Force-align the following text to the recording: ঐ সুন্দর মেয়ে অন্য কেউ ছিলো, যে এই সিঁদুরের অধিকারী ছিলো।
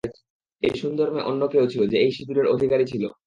ঐ 0.63 0.69
সুন্দর 0.75 1.07
মেয়ে 1.13 1.27
অন্য 1.27 1.41
কেউ 1.47 1.63
ছিলো, 1.67 1.85
যে 1.87 1.97
এই 1.97 2.11
সিঁদুরের 2.11 2.47
অধিকারী 2.47 2.85
ছিলো। 2.85 3.07